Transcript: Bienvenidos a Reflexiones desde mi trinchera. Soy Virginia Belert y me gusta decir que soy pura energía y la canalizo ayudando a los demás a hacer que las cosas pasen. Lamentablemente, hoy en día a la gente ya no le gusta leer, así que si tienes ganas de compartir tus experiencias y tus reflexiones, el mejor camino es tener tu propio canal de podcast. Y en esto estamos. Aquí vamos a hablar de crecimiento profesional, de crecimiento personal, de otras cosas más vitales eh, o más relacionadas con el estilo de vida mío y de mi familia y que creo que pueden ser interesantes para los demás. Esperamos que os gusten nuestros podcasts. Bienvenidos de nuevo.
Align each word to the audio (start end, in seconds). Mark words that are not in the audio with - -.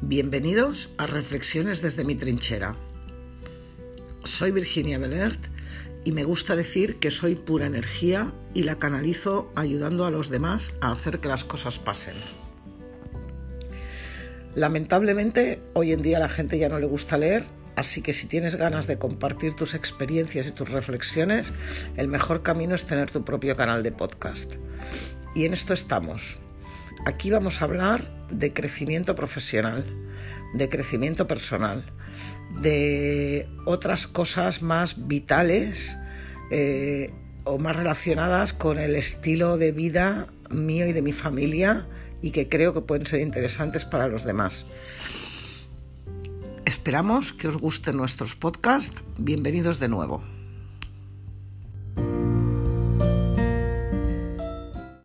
Bienvenidos 0.00 0.90
a 0.96 1.08
Reflexiones 1.08 1.82
desde 1.82 2.04
mi 2.04 2.14
trinchera. 2.14 2.76
Soy 4.22 4.52
Virginia 4.52 4.96
Belert 4.96 5.40
y 6.04 6.12
me 6.12 6.22
gusta 6.22 6.54
decir 6.54 7.00
que 7.00 7.10
soy 7.10 7.34
pura 7.34 7.66
energía 7.66 8.32
y 8.54 8.62
la 8.62 8.78
canalizo 8.78 9.50
ayudando 9.56 10.06
a 10.06 10.12
los 10.12 10.28
demás 10.28 10.72
a 10.80 10.92
hacer 10.92 11.18
que 11.18 11.26
las 11.26 11.42
cosas 11.42 11.80
pasen. 11.80 12.14
Lamentablemente, 14.54 15.60
hoy 15.72 15.92
en 15.92 16.02
día 16.02 16.18
a 16.18 16.20
la 16.20 16.28
gente 16.28 16.58
ya 16.58 16.68
no 16.68 16.78
le 16.78 16.86
gusta 16.86 17.18
leer, 17.18 17.46
así 17.74 18.00
que 18.00 18.12
si 18.12 18.28
tienes 18.28 18.54
ganas 18.54 18.86
de 18.86 18.98
compartir 18.98 19.54
tus 19.54 19.74
experiencias 19.74 20.46
y 20.46 20.52
tus 20.52 20.68
reflexiones, 20.68 21.52
el 21.96 22.06
mejor 22.06 22.44
camino 22.44 22.76
es 22.76 22.86
tener 22.86 23.10
tu 23.10 23.24
propio 23.24 23.56
canal 23.56 23.82
de 23.82 23.90
podcast. 23.90 24.54
Y 25.34 25.44
en 25.44 25.54
esto 25.54 25.74
estamos. 25.74 26.38
Aquí 27.04 27.30
vamos 27.30 27.60
a 27.60 27.64
hablar 27.64 28.04
de 28.30 28.52
crecimiento 28.52 29.14
profesional, 29.14 29.84
de 30.54 30.68
crecimiento 30.68 31.26
personal, 31.26 31.84
de 32.60 33.48
otras 33.64 34.06
cosas 34.06 34.62
más 34.62 35.06
vitales 35.06 35.98
eh, 36.50 37.12
o 37.44 37.58
más 37.58 37.76
relacionadas 37.76 38.52
con 38.52 38.78
el 38.78 38.96
estilo 38.96 39.56
de 39.56 39.72
vida 39.72 40.26
mío 40.50 40.86
y 40.86 40.92
de 40.92 41.02
mi 41.02 41.12
familia 41.12 41.86
y 42.20 42.30
que 42.30 42.48
creo 42.48 42.72
que 42.74 42.80
pueden 42.80 43.06
ser 43.06 43.20
interesantes 43.20 43.84
para 43.84 44.08
los 44.08 44.24
demás. 44.24 44.66
Esperamos 46.64 47.32
que 47.32 47.48
os 47.48 47.56
gusten 47.56 47.96
nuestros 47.96 48.34
podcasts. 48.34 49.02
Bienvenidos 49.18 49.78
de 49.78 49.88
nuevo. 49.88 50.37